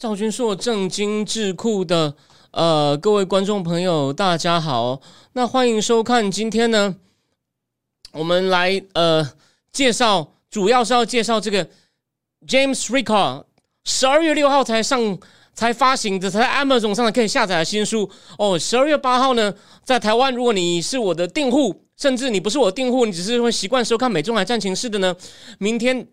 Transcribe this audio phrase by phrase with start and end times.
[0.00, 2.14] 赵君硕正经智库的
[2.52, 4.98] 呃各位观众朋友，大家好，
[5.34, 6.96] 那欢迎收看今天呢，
[8.12, 9.30] 我们来呃
[9.70, 11.68] 介绍，主要是要介绍这个
[12.48, 13.44] James Ricard
[13.84, 15.18] 十二月六号才上。
[15.52, 18.08] 才发行的，才在 Amazon 上可以下载的新书
[18.38, 18.58] 哦。
[18.58, 19.52] 十二月八号呢，
[19.84, 25.14] 在台湾，如果你是我的订户，甚至你不是我订户，你只是会习惯收看美中海战情室的呢，
[25.58, 26.06] 明天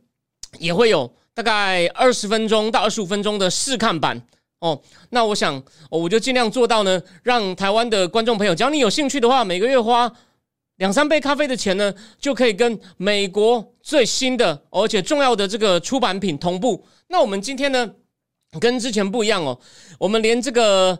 [0.59, 4.19] 也会有大概二十分钟到二十五分钟的试看版
[4.57, 4.81] 哦。
[5.11, 10.11] 那我想，我就尽量做到呢，让台湾的观众朋友，只要你有兴趣的话，每个月花
[10.77, 16.83] 两三杯咖啡的钱呢，就可以跟美国最新的而且重要的这个出版品同步。
[17.09, 17.87] 那我们今天呢？
[18.59, 19.59] 跟之前不一样哦，
[19.99, 20.97] 我们连这个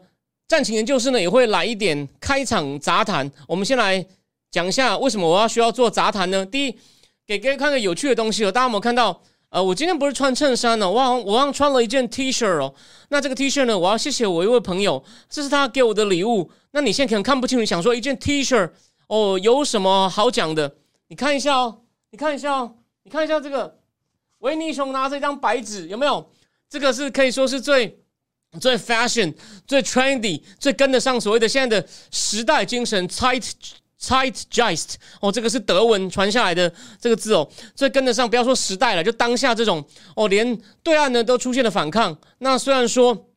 [0.47, 3.31] 战情研究室呢也会来一点开场杂谈。
[3.47, 4.05] 我们先来
[4.51, 6.45] 讲一下为什么我要需要做杂谈呢？
[6.45, 6.77] 第一，
[7.25, 8.51] 给各位看个有趣的东西哦。
[8.51, 9.19] 大家有没有看到？
[9.49, 12.73] 呃，我今天不是穿衬衫哦，我好像我好像穿了一件 T 恤哦。
[13.09, 16.51] 那这个 T 恤呢，我要谢谢我一位朋友，这是他给我的礼物。
[16.71, 18.69] 那你现在可能看不清楚，想说一件 T 恤
[19.07, 20.75] 哦，有什么好讲的？
[21.07, 23.79] 你看一下哦，你看一下哦，你看一下这个
[24.39, 26.29] 维尼熊拿着一张白纸，有没有？
[26.69, 27.97] 这个是可以说是最
[28.59, 29.33] 最 fashion、
[29.65, 33.49] 最 trendy、最跟得上所谓的现在的时代精神 tight
[34.01, 38.29] tight just 哦，这个是德文传下来的这个字哦，最跟得上。
[38.29, 39.83] 不要说时代了，就当下这种
[40.15, 42.17] 哦，连对岸呢都出现了反抗。
[42.39, 43.27] 那虽然说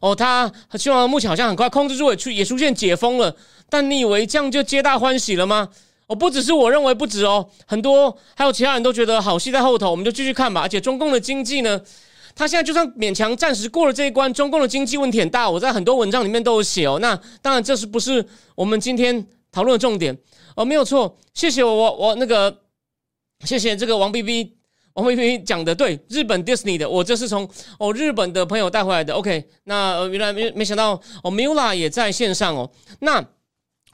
[0.00, 3.36] 哦，他希望目前好像很快控制住，也出也出现解封了，
[3.68, 5.68] 但你以为这样就皆大欢喜了吗？
[6.06, 10.60] 哦，不只是我认为不止哦，很多还有其他人都觉得好戏在后头，我们就继续看吧。
[10.60, 11.80] 而且中共的经济呢？
[12.38, 16.98] 他现在就算勉强暂时过了这一关，中共的经济问题很大，我在很多文章里面都有写哦。
[17.00, 18.22] 那当然，这是不是
[18.54, 20.16] 我们今天讨论的重点
[20.54, 20.64] 哦？
[20.64, 22.62] 没有错，谢谢我我我那个，
[23.44, 24.56] 谢谢这个王 B B
[24.94, 27.48] 王 B B 讲的对，日本 Disney 的，我这是从
[27.78, 29.14] 哦日本的朋友带回来的。
[29.14, 30.92] OK，那原来没没想到
[31.22, 32.70] 哦 Mula 也在线上哦。
[33.00, 33.24] 那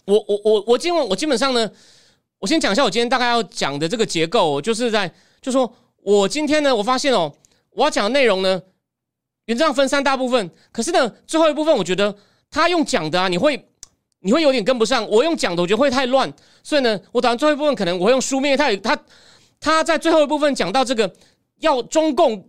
[0.05, 1.71] 我我我我今晚我基本上呢，
[2.39, 7.33] 我先讲一下我今天大概要讲的这个结构，就是在就说我今天呢，我发现哦。
[7.75, 8.61] 我要讲的内容呢，
[9.47, 10.51] 原则上分三大部分。
[10.71, 12.15] 可是呢，最后一部分我觉得
[12.51, 13.72] 他用讲的啊，你会
[14.23, 15.07] 你会有点跟不上。
[15.09, 16.33] 我用讲的，我觉得会太乱。
[16.63, 18.57] 所以呢，我打算最后一部分可能我会用书面。
[18.57, 18.99] 他他
[19.61, 21.13] 他在最后一部分讲到这个
[21.61, 22.49] 要中共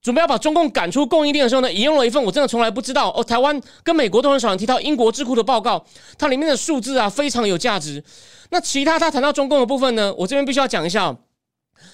[0.00, 5.84] 准备要把中共赶出供应链的时候呢，引用了一份我真的从来不知道哦，台湾跟美国都很少人提到英国智库的报告，
[6.16, 8.02] 它里面的数字啊非常有价值。
[8.50, 11.16] 那其他他谈到中共的部分呢，我这边必须要讲一下。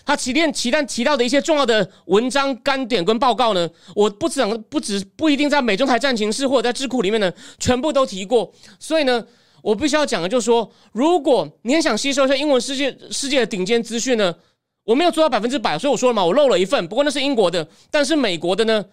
[0.04, 8.52] 他提炼、提炼提到的一些重要的文章、干点跟报告呢，我不只不只不一定在美中台战情室或者在智库里面呢，全部都提过。
[8.78, 9.24] 所以呢，
[9.62, 14.34] 我必须要讲的就是说，如果你很想吸收一下英文世界世界的顶尖资讯呢，
[14.84, 16.86] 我没有做到百分之百，所以我说了嘛，我漏了一份。
[16.88, 18.84] 不过那是英国的，但是美国的呢，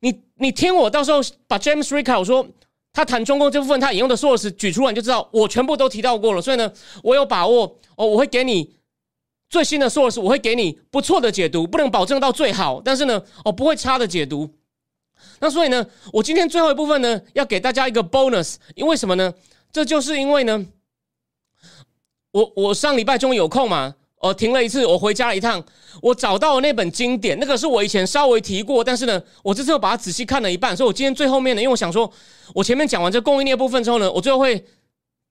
[0.00, 2.46] 你你听我到时候把 James Ricard 我说
[2.92, 6.40] 他谈中共这部分他引用的 source 举出来，你就知道我全部都提到过了。
[6.40, 8.76] 所以呢，我有把握哦，我会给你。
[9.48, 14.50] 最新的 source 我会给你不错的解读，不能保证到最好，但是呢，哦不会差的解读。
[15.38, 19.32] 那所以呢，我今天最后一部分呢，要给大家一个 bonus，因为什么呢？
[19.72, 20.66] 这就是因为呢，
[22.32, 25.64] 我我上礼拜终于有空嘛，我停了一次，我回家了一趟，
[26.02, 32.12] 我找到了那本经典，那个是我以前稍微提过，但是呢，我这次又把它仔细看了一半，所以我今天最后面呢，因为我想说，
[32.52, 34.64] 我前面讲完这供应链部分之后呢，我最后会。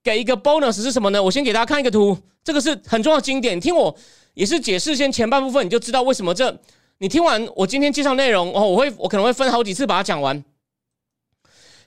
[0.05, 1.21] 给一个 bonus 是什么呢？
[1.21, 3.59] 我先给大家看一个图，这个是很重要的经典。
[3.59, 3.93] 听我
[4.35, 6.55] 也是解释先前半部分，你就知道为什么这。
[6.99, 10.45] 你听完我今天介绍内容哦，我会我可能会分好几次把它讲完。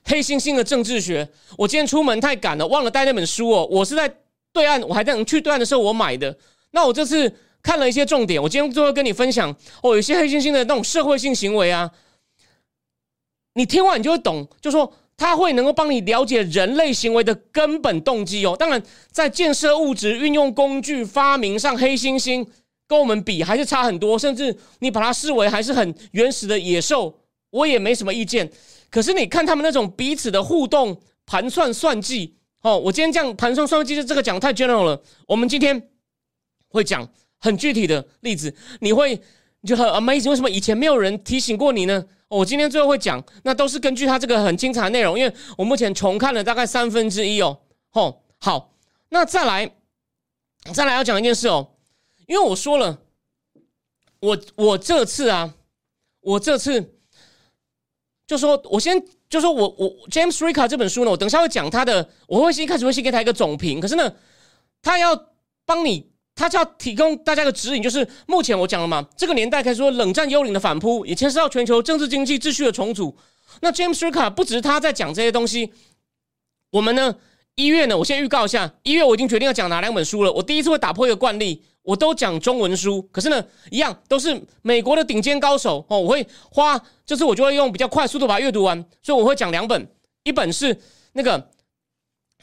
[0.03, 3.65] 黑猩猩的政治学，我今天出门太赶了，忘了带那本书哦。
[3.71, 4.13] 我是在
[4.51, 6.37] 对岸，我还在去对岸的时候我买的。
[6.71, 7.33] 那我这次
[7.63, 9.49] 看了一些重点，我今天最后跟你分享
[9.81, 11.89] 哦，有些黑猩猩的那种社会性行为啊，
[13.53, 14.93] 你听完你就会懂，就说。
[15.19, 18.55] 它会能够帮你了解人类行为的根本动机哦。
[18.57, 18.81] 当然，
[19.11, 22.47] 在建设物质、运用工具、发明上，黑猩猩
[22.87, 24.17] 跟我们比还是差很多。
[24.17, 27.19] 甚至你把它视为还是很原始的野兽，
[27.51, 28.49] 我也没什么意见。
[28.89, 35.03] 可是你看他们那种彼此的互动、盘算算计，哦，我今天这样盘算算计，这这个讲太 general 了。
[35.27, 35.89] 我们今天
[36.69, 37.07] 会讲
[37.37, 39.21] 很具体的例子，你会
[39.61, 42.05] 你就很 amazing，为什么以前没有人提醒过你呢？
[42.29, 47.59] 我今天最后会讲，那都是根据他这个很精彩的内容，因为我目前重看了大概三分之一哦。
[47.89, 48.73] 吼，好，
[49.09, 49.69] 那再来，
[50.73, 51.71] 再来要讲一件事哦，
[52.27, 53.01] 因为我说了，
[54.21, 55.55] 我我这次啊，
[56.21, 56.97] 我这次
[58.27, 64.13] 就说，我先就说我我 James Rica 这本书呢，我等下会讲他的，我会先一开始会先给他一个总评，可是呢，
[64.81, 65.31] 他要
[65.65, 66.09] 帮你。
[66.39, 73.13] 他就要提供大家的指引，就是目前我讲了嘛，这个年代可以说冷战幽灵的反扑，也牵涉到全球政治经济秩序的重组。
[73.59, 75.73] 那 James Ricka 不只是他在讲这些东西，
[76.71, 77.13] 我们呢
[77.55, 80.31] 一月呢，我先预告一下，一月我已经决定要讲哪两本书了。
[80.31, 85.99] 我第一次会打破一个惯例，我都讲中文书，可是呢，一样都是美国的顶尖高手哦。
[85.99, 89.91] 我会花，就是我就会用比较快速度把它阅读完，所以我会讲两本，
[90.23, 90.79] 一本是
[91.11, 91.51] 那个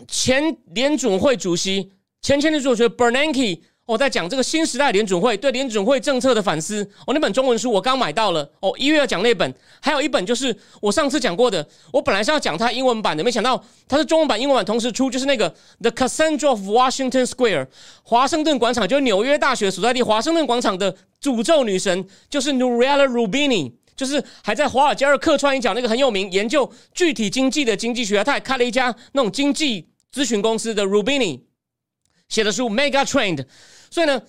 [0.07, 3.63] 前联准会主席、前前联准主席 Bernanke。
[3.87, 6.83] 我在讲这个新时代联准会对联准会政策的反思。
[7.07, 8.51] 哦，那本中文书我刚买到了。
[8.59, 11.65] 哦，一月要讲那本，还有一本就是我上次讲过的。
[11.93, 15.49] 我本来是要讲它英文版的，没想到它是中文版、英文版同时出，就是那个
[15.81, 17.65] 《The Cassandra of Washington Square》
[18.03, 31.43] 华盛顿广场，就是纽约大学所在地华盛顿广场的诅咒女神，就是 Nuriella Rubini，就是还在华尔街二客串一角那个很有名研究具体经济的经济学家，他还开了一家那种经济咨询公司的 Rubini
[32.29, 33.37] 写的书《Mega Trend》。
[33.97, 34.21] 所以呢，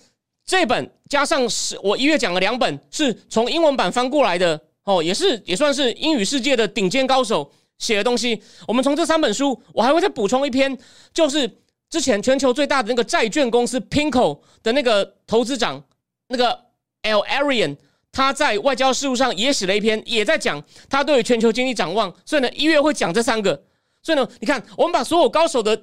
[0.46, 8.42] 这本加上是我一月讲了两本，是从英文版翻过来的哦，也是也算是英语世界的顶尖高手写的东西。
[8.66, 10.74] 我们从这三本书，我还会再补充一篇，
[11.12, 11.46] 就是
[11.90, 15.84] 之前全球最大的那个债券公司 Pinko 的那个投资长
[16.28, 16.58] 那个
[17.02, 17.76] L Arian，
[18.10, 22.10] 他在外交事务上也写了一篇，也在讲他对全球经济展望。
[22.24, 23.62] 所以呢，一月会讲这三个。
[24.02, 25.78] 所以呢，你看，我们把所有高手的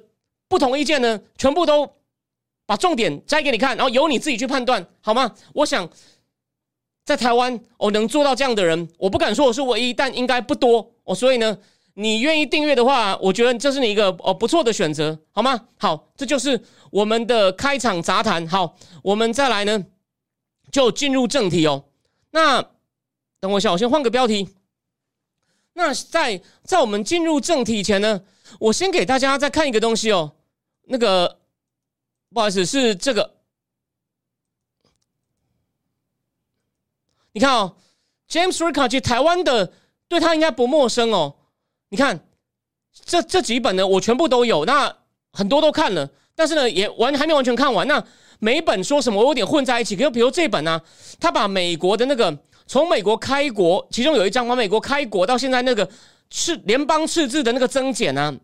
[0.48, 1.88] 不同意见呢，全部都。
[2.66, 5.32] 把重点摘给你看，然后由你自己去判断，好吗？
[5.54, 5.88] 我想
[7.04, 11.14] 在台湾，我能做到这样的人，我不敢说我是唯一，但应该不多哦。
[11.14, 11.56] 所以呢，
[11.94, 15.68] 你愿意订阅的话，我觉得这是你一个哦不错的选择，好吗？
[15.78, 16.60] 好，这就是
[16.90, 18.44] 我们的开场杂谈。
[18.48, 19.86] 好，我们再来呢，
[20.72, 21.84] 就进入正题哦。
[22.32, 22.60] 那
[23.38, 24.48] 等我一下，我先换个标题。
[25.74, 28.22] 那在在我们进入正题前呢，
[28.58, 30.32] 我先给大家再看一个东西哦，
[30.88, 31.38] 那个。
[32.36, 33.32] 不好意思，是这个。
[37.32, 37.74] 你看哦
[38.28, 39.72] ，James Ricka 其实台湾的
[40.06, 41.34] 对他应该不陌生哦。
[41.88, 42.28] 你看
[42.92, 44.94] 这这几本呢，我全部都有，那
[45.32, 47.88] 很多都看了，但是呢，也完还没完全看完。
[47.88, 48.04] 那
[48.38, 49.96] 每一本说什么，我有点混在一起。
[49.96, 50.78] 就比如这本呢，
[51.18, 55.88] 他把美国的那个从美国开国，其中有一章把美国开国到现在那个
[56.28, 58.38] 赤联邦赤字的那个增减呢，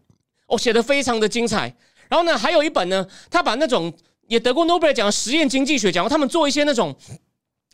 [0.47, 1.77] 哦，写的非常的精彩。
[2.13, 3.91] 然后呢，还有一本呢，他把那种
[4.29, 6.95] 也得过诺贝尔奖的实验经济学，讲他们做一些那种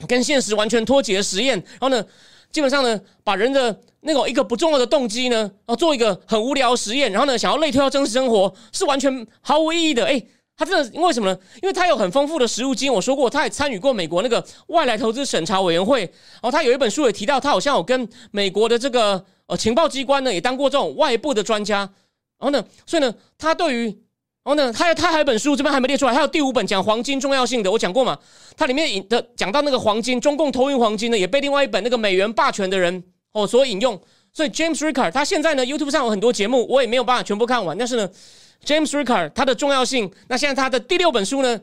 [0.06, 1.56] 跟现实完全脱节的实验。
[1.56, 2.06] 然后呢，
[2.52, 10.06] 基本上呢，把人的那种一个不重要的动机呢，然后做一个很无聊的实验，然后呢，想要类推到真实生活，是完全毫无意义的。
[10.06, 10.22] 哎，
[10.56, 11.36] 他真的因为什么呢？
[11.60, 12.94] 因为他有很丰富的实务经验。
[12.94, 16.02] 我说过，他也参与过美国那个外来投资审查委员会。
[16.02, 21.78] 然后他有一本书也提到，他好像有跟美国的这个呃情报机关呢，也当过这种外部的专家。
[22.38, 23.98] 然后呢，所以呢，他对于
[24.48, 26.14] 然后呢，还有他还有本书，这边还没列出来。
[26.14, 28.18] 还有第五本讲黄金重要性的，我讲过嘛？
[28.56, 34.00] 它里面引的讲到那个黄金，中共投运黄金呢，也被另外一本那个美元霸权的人哦所引用。
[34.32, 37.76] 所以 James rickard 他现在呢 YouTube 上有很多节目，我也没有办法全部看完。
[37.76, 38.08] 但是呢
[38.64, 41.60] ，James rickard 他的重要性，那现在他的第六本书呢，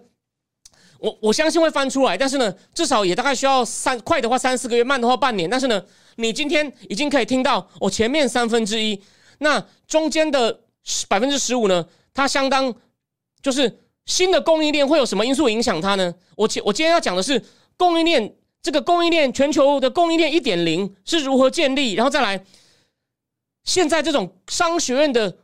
[0.99, 2.15] 我我相信会翻出来。
[2.15, 5.49] 但是呢，至少也大概需要三快的话三四个月，慢的话半年。
[5.49, 5.83] 但是呢，
[6.17, 9.01] 你今天已经可以听到我前面三分之一，
[9.39, 10.59] 那中间的
[11.09, 11.83] 百分之十五呢？
[12.15, 12.73] 它相当
[13.43, 16.15] 就是新的供应链会有什么因素影响它呢？
[16.35, 17.39] 我今我今天要讲的是
[17.77, 22.43] 供应链，这个供应链全球的供应链一点零是如何建立，然后再来
[23.63, 25.37] 现在这种商学院的。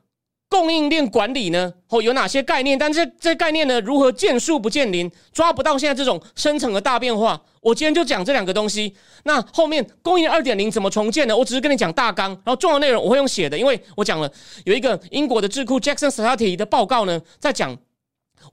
[0.52, 1.74] 供应链管理呢？
[1.88, 2.78] 哦，有哪些概念？
[2.78, 7.42] 但这这概念呢，如何见树不见林，抓不到现在这种深层的大变化？
[7.62, 8.94] 我今天就讲这两个东西。
[9.24, 11.36] 那后面供应链二点零怎么重建呢？
[11.36, 14.30] 我只是跟你讲大纲，然后重要内容我会用写的，因为我讲了
[14.66, 17.78] 有一个英国的智库 Jackson Society 的报告呢，在讲。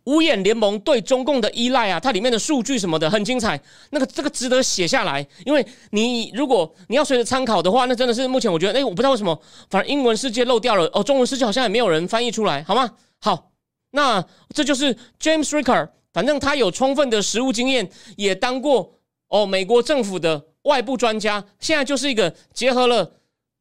[0.04, 9.38] 五眼联盟对中共的依赖啊，它里面的数据什么的很精彩，那个这个值得写下来，因为你如果你要随着参考的话，那真的是目前我觉得，哎，我不知道为什么，
[9.70, 12.90] 反正英文世界漏掉了哦，中文世界好像也没有人翻译出来，好吗？
[13.20, 13.50] 好，
[13.90, 18.94] 那这就是 James Ricker，反正他有充分的实务经验，也当过
[19.28, 23.17] 哦美国政府的外部专家，现在就是一个结合了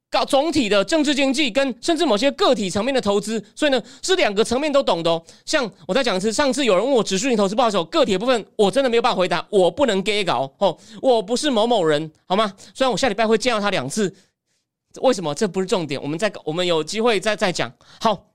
[0.10, 5.22] 搞总体的政治经济跟甚至某些个体层面的投资，所以呢是两个层面都懂的哦。
[5.46, 12.54] 像我再讲一次，上次有人问我指数型投资不好手，个体部分我真的没有办法回答，我不能 gay 搞哦，我不是某某人，好吗？
[12.74, 14.16] 虽然我下礼拜会见到他两次，
[15.02, 15.36] 为什么？
[15.36, 17.70] 这不是重点，我们再我们有机会再再讲。
[18.00, 18.28] 好，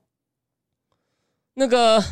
[1.55, 2.03] 那个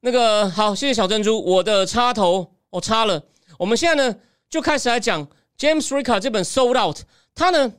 [0.00, 3.22] 那个好，谢谢小珍珠，我的插头我插了，
[3.58, 4.16] 我们现在呢
[4.48, 5.28] 就开始来讲
[5.58, 7.00] James Rica 这本 Sold Out，
[7.34, 7.74] 他呢。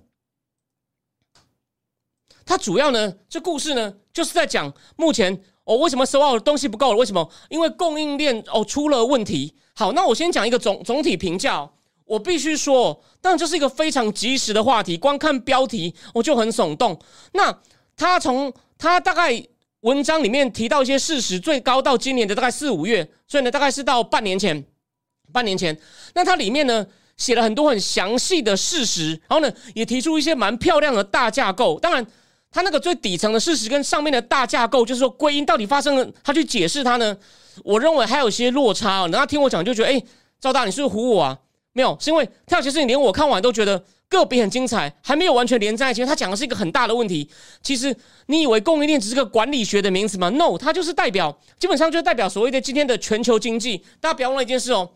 [2.45, 6.97] 它主要呢，这故事呢，就是在讲目前哦，为什么收奥的东西不够了？
[6.97, 7.29] 为什么？
[7.49, 9.55] 因为供应链哦出了问题。
[9.73, 11.69] 好，那我先讲一个总总体评价。
[12.05, 16.99] 我必须说，当然这是一个非常及时的话题，光看标题我就很耸动。
[17.31, 17.57] 那
[17.95, 19.41] 他从他大概
[19.79, 24.65] 文章里面提到一些事实，最高到今年的大概四五月，所以呢，大概是到半年前，
[25.31, 25.75] 半年前。
[26.13, 26.85] 那它里面呢
[27.15, 31.79] 写了很多很详细的事实，然后呢也提出一些蛮漂亮的大架构。
[31.79, 32.05] 当然。
[32.53, 37.17] 他那个最底层的事实跟上面的大架构，就是说归因到底发生了，他去解释它呢？
[37.63, 39.09] 我认为还有些落差哦。
[39.11, 40.01] 然后听我讲就觉得，哎，
[40.39, 41.39] 赵大你是不是唬我啊？
[41.73, 46.05] 没有，是因为他有些事情连我看完都觉得个别很精彩，还没有完全连在一起。
[46.05, 47.27] 他讲的是一个很大的问题。
[47.63, 47.95] 其实
[48.27, 53.83] 你以为供应链只是个管理学的名词吗？No，它就是代表，基本上就代表所谓的今天的全球经济。
[53.99, 54.91] 大家不要忘了一件事哦，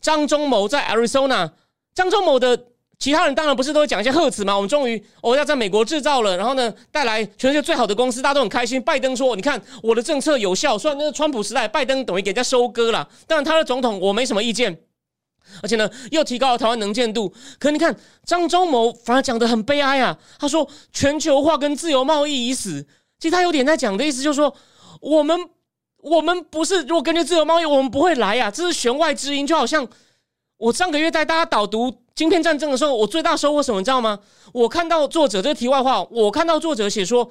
[0.00, 1.50] 张忠谋在 Arizona，
[1.92, 2.66] 张忠谋的。
[3.00, 4.54] 其他人当然不是都会讲一些贺词吗？
[4.54, 8.80] 我们终于我要在美国制造了，然后呢带来全世界最好的公司，大家都很开心。
[8.82, 14.82] 拜登说：“你看我的政策有效。”虽然那个川普时代，拜登等于给人家收割了，当然他的总统我没什么意见。
[15.62, 17.32] 而且呢又提高了台湾能见度。
[17.58, 22.86] 可你看张忠谋反而讲的很悲哀啊，他说全球化跟自由贸易已死。
[23.18, 24.54] 其实他有点在讲的意思，就是说
[25.00, 25.38] 我们
[26.02, 29.46] 我们不是如果根据自由贸易，我们不会来啊，这是弦外之音。
[29.46, 29.88] 就好像
[30.58, 31.99] 我上个月带大家导读。
[32.16, 33.80] 芯片战争的时候，我最大收获什么？
[33.80, 34.18] 你知道吗？
[34.52, 37.30] 我看到作者这个题外话，我看到作者写说，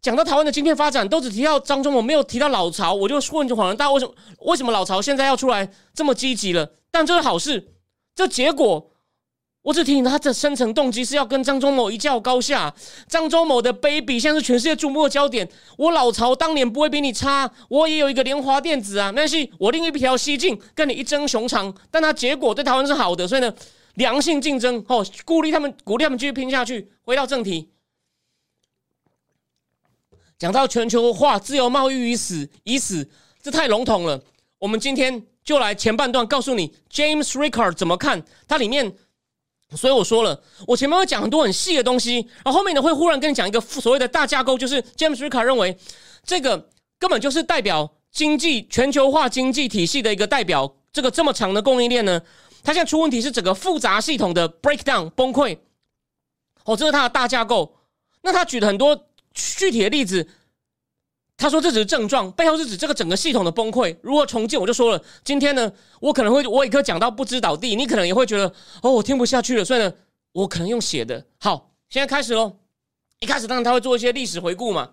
[0.00, 2.94] 讲到台湾的芯片发展，都只提到张忠谋，没有提到老曹。
[2.94, 4.14] 我就问就恍然大悟，为什么？
[4.46, 6.70] 为什么老曹现在要出来这么积极了？
[6.92, 7.72] 但这是好事。
[8.14, 8.90] 这结果，
[9.62, 12.72] 我只提醒他的深层动机是要跟张忠谋一较高下。
[13.08, 15.48] 张忠谋的 baby 现在是全世界注目的焦点。
[15.76, 21.74] 我老曹当年不会比你差，我也有一个莲花电子啊，没关系，我另一条西进跟你一争雄长。
[21.90, 23.52] 但他结果对台湾是好的，所以呢。
[23.94, 26.90] 良性竞争哦，鼓励他们，鼓励他们继续拼下去。
[27.02, 27.70] 回到正题，
[30.38, 33.08] 讲到全球化、自由贸易已死，已死，
[33.42, 34.22] 这太笼统了。
[34.58, 38.94] 我们今天就来前半段告诉你，James Ricard 怎么看它里面。
[39.76, 45.76] 所以我说了，我前面会讲很多很细的东西，然后后面呢会忽然跟你讲一个所谓的大架构，就是 James Ricard 认为
[46.24, 46.68] 这个
[46.98, 50.76] 根本就是代表经济全球化经济体系的一个代表。
[50.92, 52.20] 这个这么长的供应链呢？
[52.62, 55.58] 它现在出问题是整个复杂系统的 breakdown 崩溃，
[56.64, 57.76] 哦，这是它的大架构。
[58.22, 60.28] 那他举了很多具体的例子，
[61.38, 63.96] 他说这只是症状，背后是指这个整个系统的崩溃。
[64.02, 64.60] 如何重建？
[64.60, 68.52] 我就说了，今天呢，我可能会我一个讲到不知倒地，你可能也会觉得
[68.82, 69.64] 哦，我听不下去了。
[69.64, 69.90] 所以呢，
[70.32, 71.24] 我可能用写的。
[71.38, 72.58] 好，现在开始喽。
[73.20, 74.90] 一开始当然他会做一些历史回顾嘛。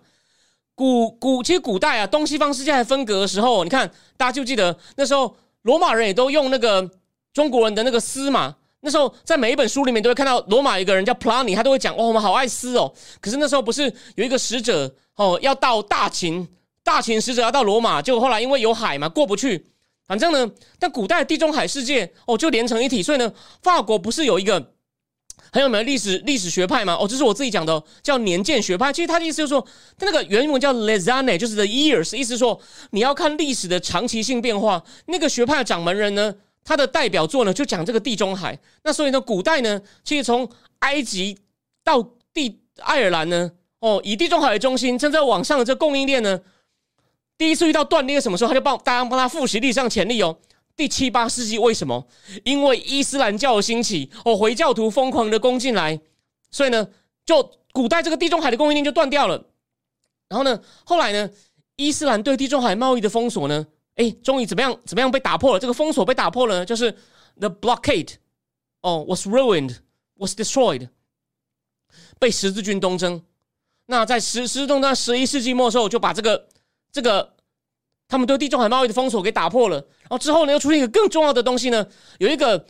[0.74, 6.90] 古古其实古代啊，东西方世界还分隔的时候，你看大家就记得那时候罗马人也都用那个。
[7.32, 12.92] 中国人的那个丝嘛，那时候在每一本书里面都会看到罗马一个人叫普拉尼，他都会讲哦，我们好爱丝哦。
[13.20, 16.48] 可是那时候不是有一个使者哦，要到大秦，
[16.82, 19.66] 大秦使者要到罗马，结果后来因为有海嘛过不去。
[20.06, 23.30] 反正呢，但古代地中海世界哦就连成一体，所以呢，
[23.62, 24.72] 法国不是有一个
[25.52, 26.96] 很有名的历史历史学派吗？
[26.98, 28.90] 哦，这是我自己讲的，叫年鉴学派。
[28.90, 29.60] 其实他的意思就是说，
[29.98, 32.58] 他那个原文叫 Lezane，就是 the years，意思说
[32.92, 34.82] 你要看历史的长期性变化。
[35.08, 36.34] 那个学派的掌门人呢？
[36.68, 38.58] 他的代表作呢，就讲这个地中海。
[38.82, 40.46] 那所以呢，古代呢，其实从
[40.80, 41.38] 埃及
[41.82, 42.02] 到
[42.34, 46.38] 地爱尔兰呢，哦，以地中海为中心，正在往上的这供应链呢，
[47.38, 48.48] 第一次遇到断裂什么时候？
[48.48, 50.38] 他就帮大家帮他复习历史上潜力哦。
[50.76, 52.06] 第七八世纪为什么？
[52.44, 55.98] 因为伊斯兰教兴起，哦，回教徒疯狂的攻进来，
[56.50, 56.86] 所以呢，
[57.24, 59.46] 就古代这个地中海的供应链就断掉了。
[60.28, 61.30] 然后呢，后来呢，
[61.76, 63.66] 伊斯兰对地中海贸易的封锁呢？
[63.98, 64.74] 哎，终于怎么样？
[64.86, 65.58] 怎么样被打破了？
[65.58, 66.90] 这个封锁被打破了呢，就是
[67.36, 68.14] the blockade
[68.80, 70.88] 哦，was ruined，was destroyed，
[72.20, 73.20] 被十字军东征。
[73.86, 76.48] 那在十十字东征十一世纪末时候，就把这个
[76.92, 77.34] 这个
[78.06, 79.76] 他们对地中海贸易的封锁给打破了。
[79.76, 81.84] 然后之后呢，又出现一个更重要的东西呢，
[82.18, 82.64] 有一个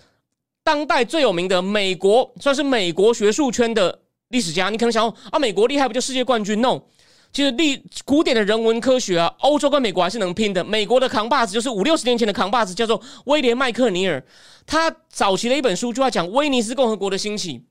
[0.63, 4.71] 当代最有名的美国，算是美国学术圈的历史家。
[4.71, 6.85] 你可能想，啊，美国厉害不就世界冠军？No。
[7.33, 10.65] 其实历古典的人文科学啊，欧洲跟美国还是能拼的。
[10.65, 14.23] 美国的扛把子就是五六十年前的扛把子，叫做威廉麦克尼尔。
[14.67, 17.63] 他早期的一本书就要讲威尼斯共和国的兴起。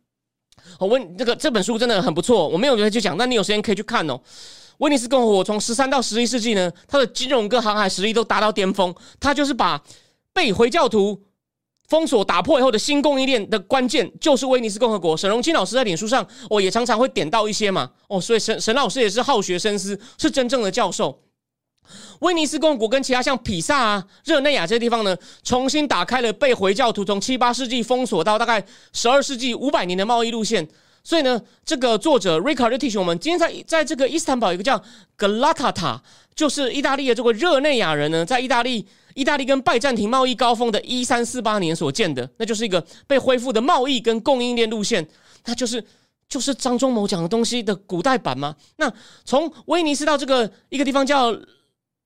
[0.80, 4.20] 我问这个这本书真的很不错，我没有觉得去讲，但你有时间可以去看哦。
[4.78, 9.82] 威尼斯共和国从十三到十一世纪呢，它的金融跟航海实力都达到巅峰，它就是把
[10.34, 11.27] 被回教徒。
[11.88, 15.16] 封锁打破以后的新供应链的关键就是威尼斯共和国。
[15.16, 17.90] 沈荣清老师在脸书上，我也常常会点到一些嘛。
[18.10, 21.24] 哦，所以沈沈老师也是好学深思，是真正的教授。
[22.20, 30.68] 威尼斯共和国跟其他像比萨啊、热内亚这些地方呢，重新打开了被回教徒从七八世纪封锁到大概十二世纪五百年的贸易路线。
[31.06, 34.84] 所以呢，这个作者 Ricard 就提醒我们，今天在在这个伊斯坦堡，一个叫
[35.16, 36.02] 格拉塔塔，
[36.36, 38.86] 就是意大利的这个热内亚人呢，在意大利。
[39.18, 45.06] 意大利跟拜占庭贸易高峰的一三四八年所建的，那就是一个被恢复的贸易跟供应链路线，
[45.46, 45.84] 那就是
[46.30, 48.56] 就是张忠谋讲的东西的古代版吗？
[48.76, 48.94] 那
[49.26, 51.34] 从威尼斯到这个一个地方叫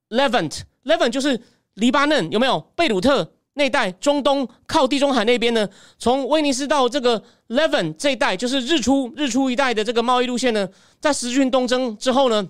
[0.10, 1.38] Levant，Levant 就是
[1.74, 5.68] 黎巴嫩，有没有贝鲁特那带中东靠地中海那边呢？
[6.00, 10.70] 从威尼斯到这个 Levant 这一带，就是日出日出一带的这个贸易路线呢，
[11.02, 12.48] 在十字军东征之后呢？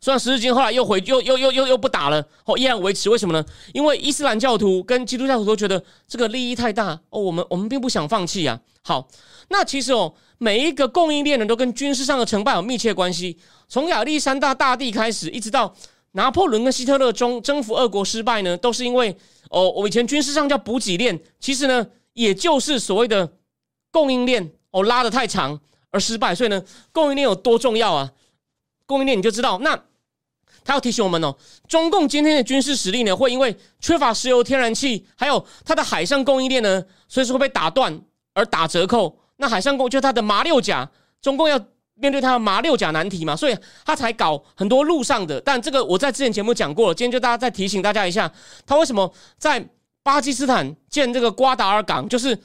[0.00, 3.44] 虽然十字军后来又回又又又又又不打了，哦，依然维持，为什么呢？
[3.72, 8.60] 因为伊斯兰教徒跟基督教徒都觉得这个利益太大哦，我们我们并不想放弃啊。
[8.82, 9.08] 好，
[9.48, 13.36] 那其实哦，每一个供应链呢都跟军事上的成败有密切关系。
[13.68, 15.74] 从亚历山大大帝开始，一直到
[16.12, 19.16] 拿破仑跟希特勒中征服俄国失败呢，都是因为
[19.50, 23.32] 哦，我以前军事上叫补给链，其实呢，也就是所谓的
[23.90, 25.58] 供应链哦拉的太长
[25.90, 26.32] 而失败。
[26.32, 26.62] 所以呢，
[26.92, 28.12] 供应链有多重要啊？
[28.86, 29.78] 供应链你就知道，那
[30.64, 31.36] 他要提醒我们哦，
[31.68, 38.00] 中共今天的军事实力呢，会因为缺乏石油、天然气，还有它的海上供应链呢，所以说会被打断
[38.34, 39.18] 而打折扣。
[39.36, 40.88] 那海上供就它的麻六甲，
[41.20, 41.60] 中共要
[41.94, 45.40] 面对它的麻六甲难题嘛，所以他才搞很多路上的。
[45.40, 48.32] 但这个我在之前节目讲过了，今天就大家再提醒大家一下，
[48.64, 49.64] 他为什么在
[50.02, 52.36] 巴基斯坦建这个瓜达尔港，就是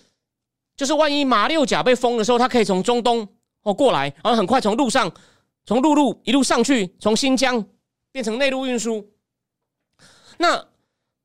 [0.76, 3.28] 就是万一麻六甲被封的时候，他可以从中东
[3.64, 5.12] 哦过来，然后很快从路上。
[5.66, 7.66] 从陆路一路上去，从新疆
[8.12, 9.12] 变成内陆运输。
[10.38, 10.68] 那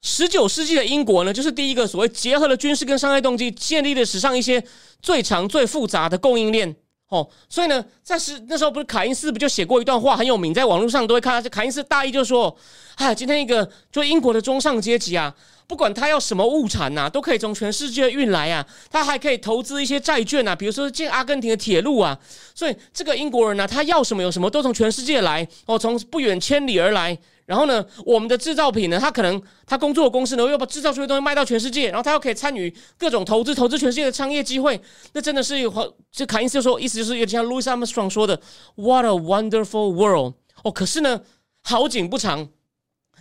[0.02, 4.62] 十九世纪的英国呢，就是第一个所谓结合了军事跟商业动机，建立了史上一些
[5.00, 6.76] 最长、最复杂的供应链。
[7.08, 11.40] 哦，所以呢，在时那时候不是凯因斯不就写过一段话很有名，在网络上都会看到。
[11.40, 12.56] 这凯因斯大意就是说：，
[12.96, 15.32] 哎，今天一个就英国的中上阶级啊。
[15.68, 18.64] 不管他要什么物产呐，都可以从全世界运来啊。
[18.90, 22.16] 他还可以投资一些债券啊，比如说建阿根廷的铁路啊。
[22.54, 27.16] 所以这个英国人呢，他要什么有什么，都从全世界来哦，从不远千里而来。
[27.46, 34.80] 然后呢，我们的制造品呢，他可能他工作的公司呢，又把制造出的东西卖到全世界，然后他又可以参与各种投资，投资全世界的商业机会。
[35.12, 38.40] 那真的是有，这凯恩斯说，意思就是有点像 Louis Armstrong 说的
[38.74, 40.34] ，What a wonderful world！
[40.64, 41.20] 哦，可是呢，
[41.62, 42.48] 好景不长。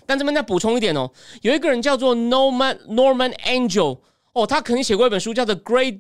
[0.08, 1.12] 但这边再补充一点哦，
[1.42, 4.00] 有一个人叫做 Norman Norman Angel
[4.34, 5.98] 哦，他肯定写过一本书，叫做 Great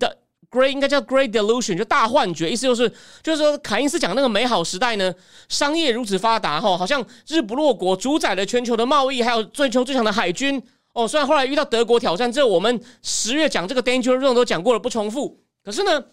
[0.56, 2.50] Great，应该叫 Great Delusion，就大幻觉。
[2.50, 2.90] 意思就是，
[3.22, 5.14] 就是说凯因斯讲那个美好时代呢，
[5.50, 10.62] 商业如此发达哈，好像日不落国，主宰了全球的贸易，还有追求最强的海军
[10.94, 11.08] 哦。
[11.08, 15.42] 虽然后来遇到德国挑战，这我们十月讲这个 Danger Zone 都讲过了，不重复。
[15.64, 16.04] 可是呢，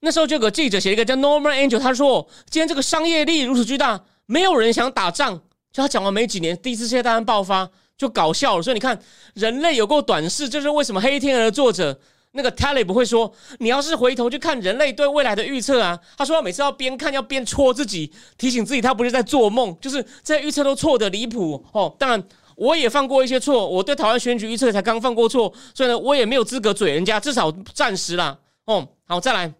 [0.00, 5.40] 那时候就有个记者写一个叫 Norman Angel，他说今天这个商业利益如此巨大，没有人想打仗。
[5.72, 8.62] 就他讲完没几年，第一次世界大战爆发就搞笑了。
[8.62, 8.96] 所以你看，
[9.34, 11.98] 人类有够短视，这是为什么《黑天鹅》的作者
[12.34, 21.94] 那个 Tally 不会说，你要是回头去看人类对未来的预测啊，他说他每次要边看要边戳自己，提醒自己他不是在做梦，就是这预测都错的离谱哦。
[21.98, 22.22] 当然，
[22.56, 28.38] 我也犯过一些错，我对台湾选举预测才刚犯过错，所以呢，我也没有资格嘴人家，至少暂时啦。
[28.66, 29.54] 哦，好，再来。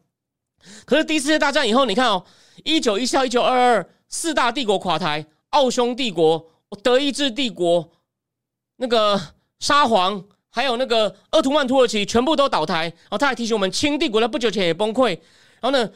[0.84, 2.24] 可是第一次世界大战以后，你看哦，
[2.64, 5.26] 一九一七到一九二二四大帝国垮台。
[5.50, 6.50] 奥匈帝国、
[6.82, 7.92] 德意志帝国、
[8.78, 9.20] 那个
[9.60, 12.82] 沙皇，还有那个鄂图曼土耳其，全部都倒台。
[12.82, 15.08] 然后他还提醒我们，清帝国在不久前也崩溃。
[15.60, 15.90] 然后呢，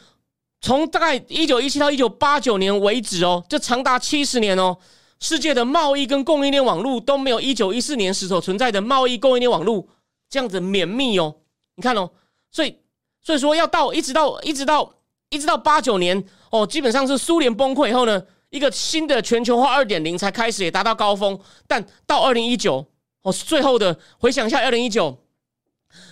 [0.60, 4.76] 从大概一九一七到一九八九年为止哦，这长达七十年哦，
[5.20, 9.86] 世界的贸易跟供应链网络都没有一九一四年时所存在的贸易供应链网络
[10.28, 11.36] 这样子绵密哦。
[11.76, 12.10] 你看哦，
[12.50, 12.80] 所以
[13.22, 14.92] 所以说要到一直到一直到
[15.30, 18.20] 一直到八九年哦，基本上是苏联崩溃以后呢。
[18.50, 22.82] 一个新的全球化二点零才开始也达到高峰，但到二零一九
[23.22, 25.18] 哦，最后的回想一下，二零一九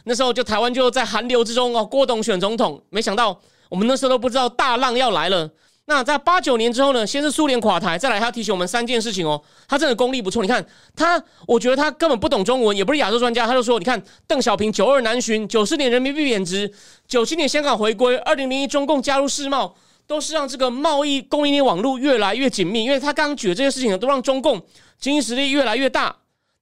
[0.04, 5.48] 那时候就台湾就在寒流之中哦，郭董选总统，没想到我们那时候都不知道大浪要来了。
[5.88, 10.42] 那在八九年之后呢，先是苏联垮台，再来他提醒我们三件事情哦，他真的功力不错。
[10.42, 10.66] 你看
[10.96, 16.72] 他，我觉得他根本不懂中文，也不是亚洲专家，他就说，你看邓小平九二南巡，九四年人民币贬值，
[17.06, 19.74] 九七年香港回归，二零零一中共加入世贸。
[20.08, 24.64] 都是让这个贸易供应链网络越来越紧密，因为他刚刚举的这些事情，都让中共
[25.00, 26.14] 经济实力越来越大。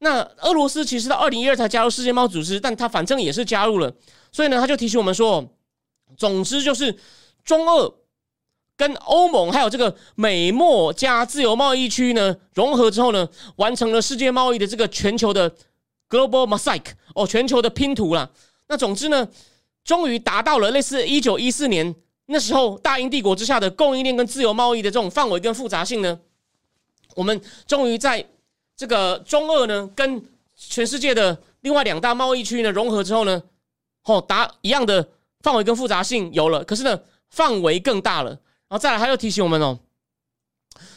[0.04, 3.90] 那俄罗斯其实到二零一二才加入世界贸易组织，但他反正也是加入了，
[4.30, 5.42] 所以呢，他就提醒我们说，
[6.18, 6.94] 总之就是
[7.42, 7.94] 中俄
[8.76, 15.50] 跟欧盟还有这个美墨加自由贸易区呢融合之后呢，完成了世界贸易的这个全球的
[16.10, 18.28] global mosaic 哦，全球的拼图啦。
[18.68, 19.26] 那总之呢，
[19.84, 21.94] 终于达到了类似一九一四年
[22.26, 26.20] 那时候大英帝国之下的供应链跟自由贸易的这种范围跟复杂性呢，
[27.14, 28.22] 我们终于在
[28.76, 30.22] 这个中俄呢跟
[30.56, 33.42] 全世界的另外两大贸易区呢融合之后呢，
[34.04, 35.08] 哦，达一样的
[35.40, 38.30] 范围跟复杂性有了，可是呢范围更大了。
[38.30, 39.78] 然后再来，他又提醒我们哦，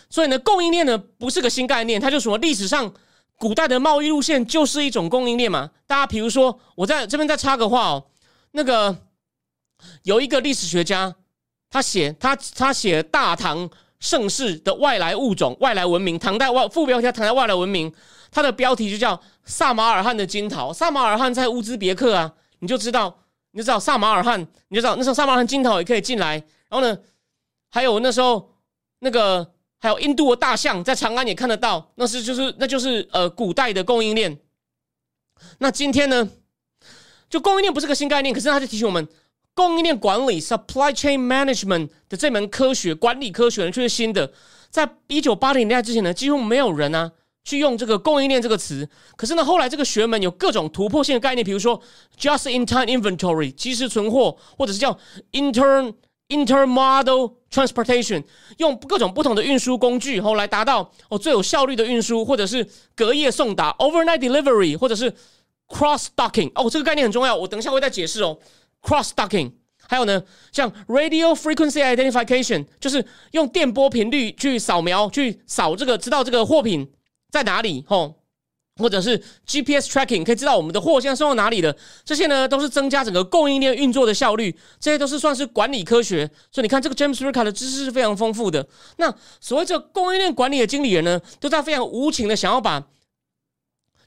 [0.09, 2.91] 所以呢，供应链呢不是个新概念，它就说历史上
[3.37, 5.69] 古代的贸易路线就是一种供应链嘛。
[5.85, 8.05] 大家比如说，我在这边再插个话哦，
[8.51, 8.95] 那个
[10.03, 11.13] 有一个历史学家，
[11.69, 17.91] 他写他他写大唐盛世的外来物种、外来文明，唐代外副标题唐代外来文明，
[18.31, 20.71] 它的标题就叫萨马尔罕的金桃。
[20.71, 26.35] 萨马尔罕在乌兹别克啊，你就知道，你就知道萨马尔罕，你就知道那时候萨马尔罕金桃也可以进来，
[26.69, 26.97] 然后呢？
[27.69, 28.55] 还有那时候，
[28.99, 34.39] 那个还有印度的大象在长安也看得到，那是就是那就是呃古代的供应链。
[35.57, 36.29] 那今天呢，
[37.29, 39.05] 就供应链不是个新概念，可是它就提醒我们，
[39.57, 44.31] 供应链管理 （supply chain management） 的这门科学管理科学呢却是新的。
[44.69, 47.11] 在一九八零年代之前呢，几乎没有人啊
[47.43, 48.87] 去用这个供应链这个词。
[49.15, 51.81] 可是呢，后来这个学门有各种突破性的概念，比如说
[52.19, 54.95] just-in-time inventory（ 即时存货）或者是叫
[55.31, 58.23] inter-intermodal transportation
[58.57, 62.63] 用各种不同的运输工具，后来达到哦最有效率的运输，或者是
[62.95, 65.11] 隔夜送达 （overnight delivery），或者是
[65.67, 66.51] cross docking。
[66.53, 68.37] 哦，这个概念很重要，我等一下会再解释哦。
[68.87, 69.51] Cross docking，
[69.87, 70.23] 还有呢，
[70.53, 76.89] 像 radio frequency identification，就是用电波频率去扫描，去扫这个，知道这个货品
[77.29, 78.15] 在哪里，吼。
[78.79, 86.29] 或者是 GPS tracking 可以知道我们的货现在送到哪里了，这些呢都是增加整个供应链运作的效率，这些都是算是管理科学。
[86.51, 88.67] 所以你看，这个 James Ricka 的知识是非常丰富的。
[88.97, 92.79] 那所谓这供应链管理的经理人呢，都在非常无情的想要把，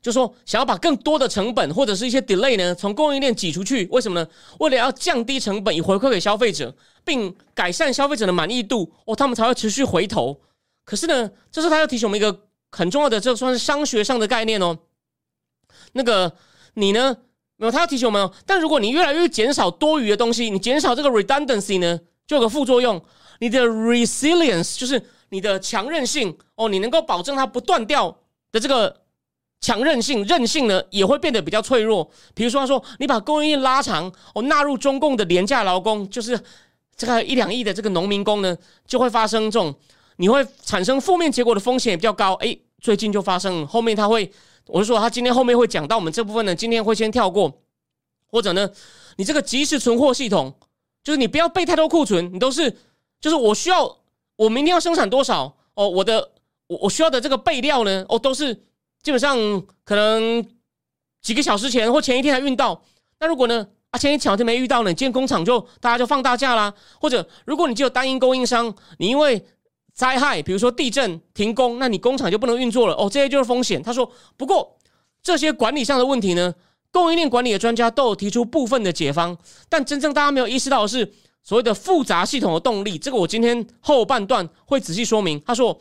[0.01, 3.87] 就说想要把更多的成本或者是一些 delay 呢从供应链挤出去。
[3.91, 4.29] 为什么呢？
[4.59, 10.41] 为了要降低成本以回馈给消费者，并改善消费者的满意度，哦，他们才会持续回头。
[10.85, 12.47] 可是呢，这时候他要提醒我们一个。
[12.73, 14.79] 很重要的，这算是商学上的概念哦。
[15.95, 16.33] 那个
[16.75, 17.17] 你呢？
[17.57, 18.33] 没有，他要提醒我们哦。
[18.47, 23.03] 但如果你越来越减少多余的东西，你减少这个 redundancy 呢，就有个副作用。
[23.41, 28.17] 你的 resilience 就是你的强韧性哦，你能够保证它不断掉
[28.53, 29.01] 的这个
[29.61, 32.11] 强韧性、韧性呢，也会变得比较脆弱。
[32.35, 36.39] 比如说，他说你把供应链拉长哦，纳入中共的廉价劳工，就是
[36.97, 39.75] 这个一两亿的这个农民工呢，就会发生这种。
[40.17, 42.35] 你会产生负面结果的风险也比较高。
[42.35, 44.31] 诶，最近就发生，后面他会，
[44.67, 47.63] 我是说他今天后面会讲到我们这部分呢，今天会先跳过，
[48.27, 48.69] 或者呢，
[49.17, 50.55] 你这个即时存货系统，
[51.03, 52.71] 就是你不要备太多库存，你都是，
[53.19, 53.97] 就是我需要，
[54.37, 56.33] 我明天要生产多少哦，我的
[56.67, 58.63] 我我需要的这个备料呢，哦，都是
[59.03, 59.37] 基本上
[59.85, 60.45] 可能
[61.23, 62.83] 几个小时前或前一天才运到。
[63.19, 69.45] 那如果呢，啊，前一巧就没遇到呢，今天工厂就大家就放大假啦，或者如果你只有单一供应商，你因为
[69.93, 73.83] 灾害，比如说地震停工，那你工厂就不能运作了哦，这些就是风险。
[73.83, 74.79] 他说，不过
[75.23, 76.55] 这些管理上的问题呢，
[76.91, 79.37] 供应链管理的专家都有提出部分的解方，
[79.69, 82.97] 但真正大家没有意识到的是所谓的复杂系统的动力。
[82.97, 85.39] 这个我今天后半段会仔细说明。
[85.45, 85.79] 他说，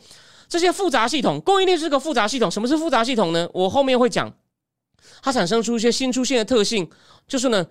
[0.50, 2.50] 这些复杂系统，供应链是个复杂系统。
[2.50, 3.48] 什么是复杂系统呢？
[3.54, 4.30] 我后面会讲，
[5.22, 6.90] 它产生出一些新出现的特性，
[7.28, 7.64] 就是呢，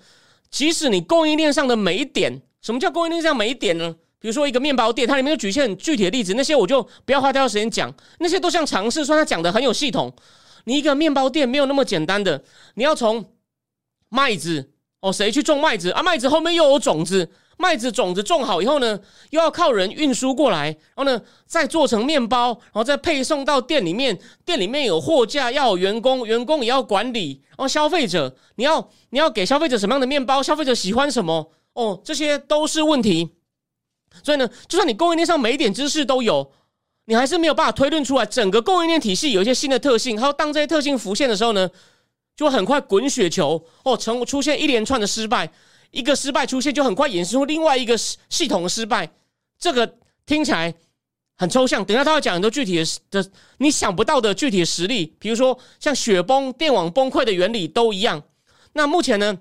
[0.49, 3.93] 即使你供应链上的每一点，什么叫供应链上每一点呢？
[4.17, 10.13] 比如说一个面包店，它里面有举一些很具体的例子，那些我就不要花太多时间讲，那些都像尝试，说他讲的很有系统。
[10.63, 12.43] 你一个面包店没有那么简单的，
[12.75, 13.25] 你要从
[14.07, 16.01] 麦子哦，谁去种麦子啊？
[16.01, 17.29] 麦子后面又有种子，
[17.61, 18.97] 麦子种子种好以后呢，
[19.31, 30.41] 又要靠人运输过来，然后呢再做成面包，然后再配送到店里面，店里面有货架，要有员工，员工也要管理，然后消费者，你要你要给消费者什么样的面包？
[30.41, 31.51] 消费者喜欢什么？
[31.73, 33.29] 哦，这些都是问题。
[34.23, 36.49] 所以呢，就算你供应链上每一点知识都有，
[37.05, 40.17] 你还是没有办法推论出来整个供应链体系有一些新的特性。
[40.17, 41.69] 还有当这些特性浮现的时候呢，
[42.37, 45.51] 就会很快滚雪球哦，成出现一连串的失败，
[45.91, 49.09] 一个失败出现就很快衍生出另外一个系统的失败。
[49.57, 50.73] 这个听起来
[51.35, 58.23] 很抽象，等下他会讲很多具体的的你想不到的具体的实例，比如说像雪崩、电网崩溃的原理都一样。
[58.73, 59.39] 那目前呢？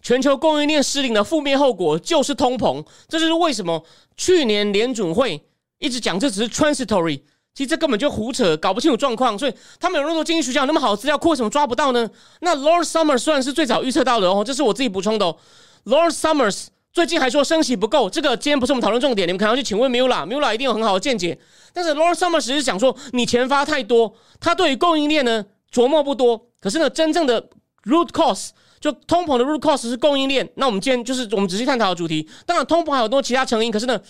[0.00, 3.84] 全球供应链失灵的负面后果就是通膨，这就是为什么
[4.16, 5.44] 去年联准会
[5.78, 7.20] 一直讲这只是 transitory，
[7.54, 9.38] 其实这根本就胡扯，搞不清楚状况。
[9.38, 12.08] 所以他们有那么多经济学家那么好的资料库，为什么抓不到呢？
[12.40, 15.24] 那 Lord Summers 虽然是最早预测到的哦，这是我自己补充的。
[15.24, 15.36] 哦。
[15.84, 21.38] Lord Summers 最近还说升息不够，这个今天不是我们讨论重点，你们可能要去请问 Mula，Mula 一定有很好的见解。
[21.72, 26.40] 但是 Lord Summers 是讲说，你钱发太多，他对于供应链呢琢磨不多。
[26.60, 27.42] 可是呢，真正的
[27.84, 30.48] root cause 就通膨的 root cause 是供应链。
[30.54, 32.28] 那我们今天就是我们仔细探讨的主题。
[32.46, 34.00] 当然，通膨还有很多其他成因，可是呢，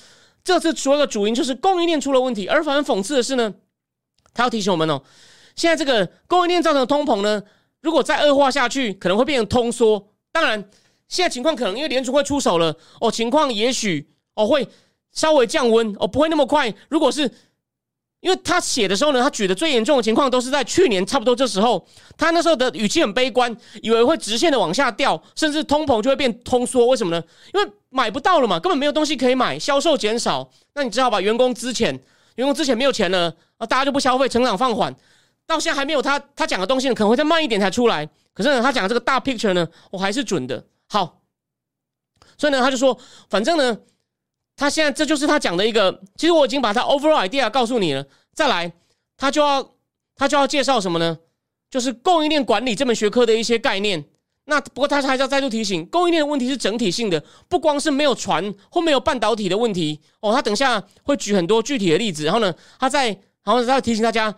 [0.44, 2.46] 这次所有的主因就是供应链出了问题。
[2.46, 3.52] 而反而讽刺的是呢，
[4.32, 5.02] 他要提醒我们哦，
[5.56, 7.42] 现在这个供应链造成的通膨呢，
[7.80, 10.12] 如果再恶化下去，可能会变成通缩。
[10.30, 10.70] 当然。
[11.06, 14.66] 现在情况可能因为联储会出手了哦，情况也许哦会
[15.12, 16.74] 稍微降温哦，不会那么快。
[16.88, 17.30] 如果是
[18.20, 26.86] 因为他写的时候呢，他举的最严重的情况都是在去年差不多这时候，他那时候的语气很悲观，以为会直线的往下掉，甚至通膨就会变通缩。
[26.86, 27.22] 为什么呢？
[27.52, 31.96] 因为买不到了嘛，根本没有东西可以买，销售减少，那你只好把员工资遣，
[32.34, 34.92] 员工之前没有钱了啊，大家就不消费，成长放缓，
[35.46, 38.08] 到现在还没有他他讲的东西呢可能会再慢一点才出来。
[38.32, 40.66] 可是呢，他讲这个大 picture 呢，我还是准的。
[40.88, 41.22] 好，
[42.36, 42.98] 所以呢，他就说，
[43.30, 43.78] 反正呢，
[44.56, 48.04] 他现在这就是他讲的一个，其实我已经把他 overall idea 告诉你了。
[48.34, 48.72] 再来，
[49.16, 49.70] 他就要
[50.16, 51.16] 他就要介绍什么呢？
[51.70, 54.04] 就是供应链管理这门学科的一些概念。
[54.46, 60.32] 那不过他还是要再度提醒，供应链的问题是整体性的，不光是没有船或没有半导体的问题哦。
[60.32, 63.08] 他等下会举很多具体的例子，然后呢，他在
[63.42, 64.34] 然后他提醒大家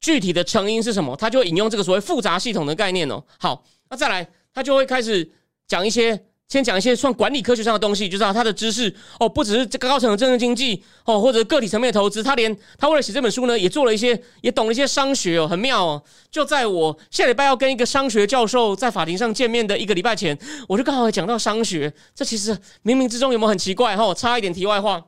[0.00, 3.24] 具体的成因是什么，他就引用这个所谓复杂系统的概念哦。
[3.38, 4.28] 好，那再来。
[4.54, 5.32] 他就会开始
[5.66, 16.02] 讲一些，先讲一些算管理科学上的东西，就知道他的知识哦，不只是这个高层的政治经济哦，或者个体层面的投资，他连他为了写这本书呢，也做了一些，也懂了一些商学哦，很妙哦。
[16.30, 24.12] 就在我下礼拜要跟一个商学教授在法庭上见面的一个礼拜前，我就刚好讲到商学，这其实冥冥之中有没有很奇怪哈？
[24.12, 25.02] 插一点题外话，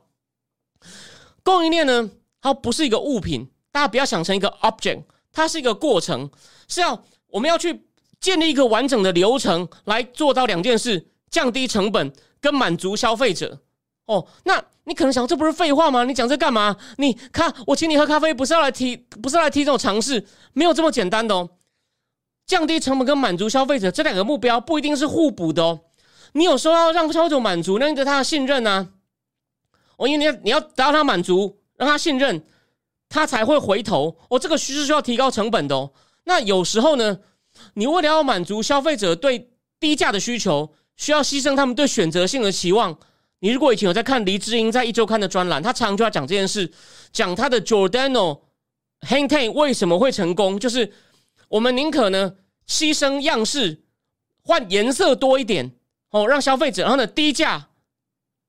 [1.43, 6.31] 供应链呢，它不是一个物品，大家不要想成一个 object，它是一个过程，
[6.69, 7.83] 是要我们要去。
[8.21, 13.59] 建立一个完整的流程来做到两件事：降低成本跟满足消费者。
[14.07, 16.05] 哦，那你可能想，这不是废话吗？
[16.05, 16.77] 你讲这干嘛？
[16.99, 21.51] 你看，我请你喝咖啡，不是要来提，不是来提这种尝试，没有这么简单的哦。
[22.47, 25.81] 降低成本跟满足消费者这两个目标不一定是互补的哦。
[26.35, 28.91] 你有时候要让消费者满足，那你得他的信任呢。
[29.97, 32.45] 哦，因为你要你要达到他满足，让他信任，
[33.09, 34.17] 他才会回头。
[34.29, 35.91] 哦，这个需是需要提高成本的哦。
[36.23, 37.19] 那有时候呢？
[37.75, 42.97] 你为了要满足消费者对低价的需求，需要牺牲他们对选择性的期望。
[43.41, 46.73] 你如果以前有在看黎智英在一周刊的专栏，他常常就要讲这件事，
[47.13, 48.41] 讲他的 Giordano
[49.01, 50.93] h a n g t a n 为什么会成功，就是
[51.49, 52.35] 我们宁可呢
[52.67, 53.83] 牺牲样式，
[54.45, 55.73] 换颜色多一点
[56.11, 57.69] 哦，让消费者，然后呢低价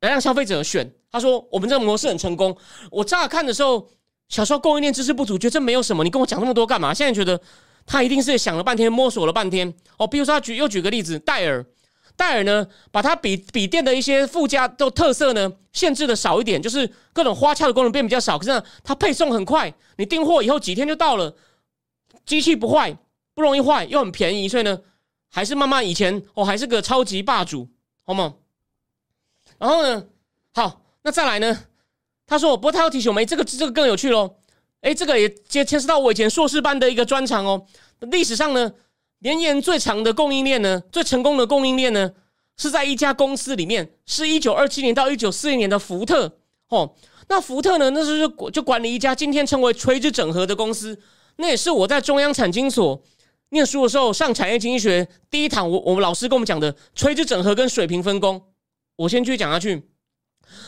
[0.02, 0.94] 来让消费者选。
[1.12, 2.56] 他说我们这个模式很成功。
[2.92, 3.90] 我乍看的时候，
[4.30, 6.94] 小时候供应链知识不足，觉得这没有什么，你跟我讲那么多干嘛？
[6.94, 7.42] 现在觉得。
[7.88, 10.08] 他一定是想了半天，摸索了半天哦。
[10.08, 11.64] 比如说，他举又举个例子，戴尔，
[12.18, 18.38] 戴尔呢，把它笔笔电的一些附加都特色呢，限制的少一点，就是各种花俏的功能变比较少。
[18.38, 21.36] 可是呢，它配送很快，你订货以后几天就到了，
[22.26, 22.98] 机器不坏，
[23.34, 24.80] 不容易坏，又很便宜，所以呢，
[25.30, 27.68] 还是慢慢以前哦，还是个超级霸主，
[28.06, 28.36] 好吗？
[29.58, 30.06] 然后呢，
[30.54, 31.66] 好，那再来呢？
[32.28, 34.38] 他说我，不过他要提醒我们，这个这个更有趣喽。
[34.82, 37.66] 哎，这个也牵牵涉到我以前硕士班的一个专长哦。
[38.12, 38.72] 历史上呢，
[39.26, 42.12] 年年最长的供应链呢，最成功的供应链呢，
[42.58, 46.38] 是在一家公司里面，是一九二七年到一九四零年的福特
[46.70, 46.94] 哦。
[47.28, 51.02] 那福特呢，那时候就管理一家今天称为垂直整合的公司。
[51.38, 53.02] 那也是我在中央产经所
[53.50, 58.40] 念书的时候上产业经济学第一堂，我我们老师跟我们讲的垂直整合跟水平分工。
[58.98, 59.90] 我先继续讲下去。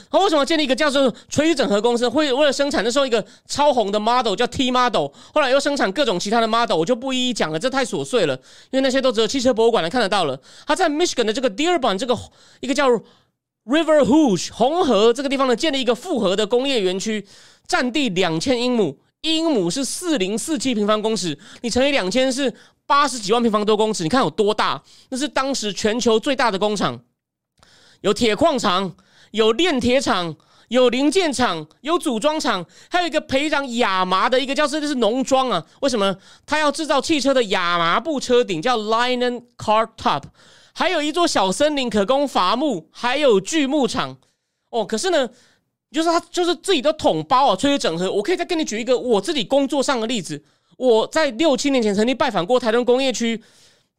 [0.09, 2.07] 他为什么建立一个叫做垂直整合公司？
[2.07, 8.33] 会为了生产那时候一个超红的 model 叫 T model，后来又生产各种其他的 model，我就不一一讲了，这太琐碎了，
[8.71, 10.39] 因为那些都只有汽车博物馆能看得到了。
[10.65, 12.17] 他在 Michigan 的这个 Dearborn 这个
[12.61, 12.89] 一个叫
[13.65, 17.25] River Rouge 红河这个地方呢，建立一个复合的工业园区，
[17.67, 22.53] 占地两千英亩，英亩是四零四七平方公尺，你乘以两千是
[22.85, 24.81] 八十几万平方多公尺，你看有多大？
[25.09, 26.99] 那是当时全球最大的工厂，
[28.01, 28.95] 有铁矿厂。
[29.31, 30.35] 有炼铁厂，
[30.69, 35.65] 有零件厂，有组装厂，还有一个培养亚麻的一个叫做这是农庄啊。
[35.81, 36.15] 为什么？
[36.45, 40.23] 他要制造汽车的亚麻布车顶，叫 linen car top。
[40.73, 44.17] 还有一座小森林可供伐木，还有锯木厂。
[44.69, 45.27] 哦，可是呢，
[45.91, 48.11] 就是他就是自己的桶包啊，吹直整合。
[48.11, 50.43] 我可以再跟你举一个我自己工作上的例子。
[50.77, 53.41] 我在六七年前曾经拜访过台东工业区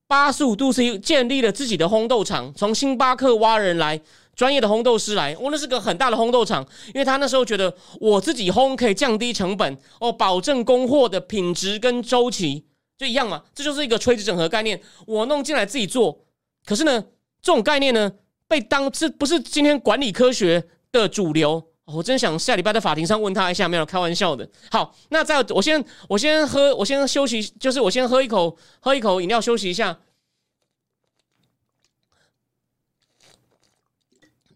[0.07, 4.01] 八十五度 C 建立了自己的烘豆厂，从星巴克挖人来。
[4.39, 12.65] 专业的烘豆师来，我那是个很大的烘豆厂，因为他那时候觉得我自己烘可以降低成本哦，保证供货的品质跟周期
[12.97, 14.81] 就一样嘛，这就是一个垂直整合概念。
[15.09, 16.21] 我弄进来自己做，
[16.65, 17.05] 可是呢，
[17.43, 18.13] 这种概念呢，
[18.47, 21.61] 被当这不是今天管理科学的主流。
[21.87, 24.49] 我真想下礼拜在法庭上问他一下，没有开玩笑的。
[24.71, 29.99] 好，那在我先我先喝，我先休息，就是我先喝一口喝一口饮料休息一下。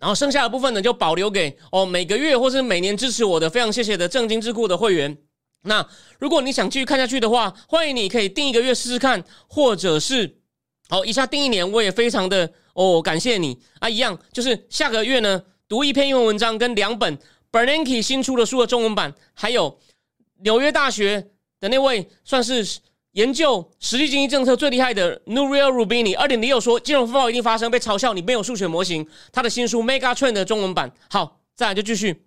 [0.02, 5.16] 然后剩下的部分呢，就保留给哦每个月或是每年支持我的非常谢谢的正金智库的会员。
[5.62, 5.88] 那
[6.18, 10.38] 如果你想继续看下去的话，欢迎你可以订一个月试试看，或者是
[10.88, 13.88] 好一下订一年，我也非常的哦感谢你啊。
[13.88, 17.16] 一样就是下个月呢，读一篇英文文章跟两本
[17.52, 19.78] Bernanke 新出的书的中文版，还有
[20.42, 21.28] 纽约大学
[21.60, 22.66] 的那位算是。
[23.12, 29.06] 研究实际经济政策最厉害的 Nuriel Rubini，二点零六说金融风暴一定发生，被嘲笑你没有数学模型。
[29.30, 32.24] 他的新书 Mega Trend 的中文版，好，再来就继续。